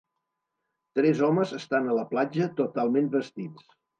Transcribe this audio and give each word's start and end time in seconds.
Tres 0.99 1.19
homes 1.27 1.51
estan 1.59 1.91
a 1.93 1.97
la 1.99 2.05
platja, 2.15 2.47
totalment 2.63 3.13
vestits. 3.19 3.71